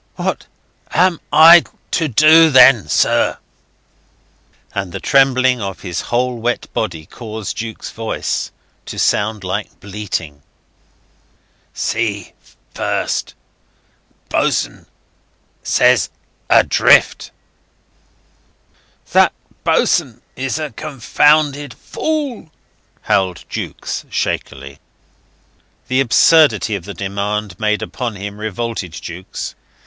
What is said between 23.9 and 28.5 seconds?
shakily. The absurdity of the demand made upon him